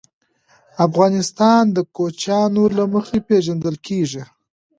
افغانستان 0.85 1.63
د 1.75 1.77
کوچیانو 1.95 2.63
له 2.77 2.83
مخې 2.93 3.17
پېژندل 3.27 3.75
کېږي. 3.87 4.23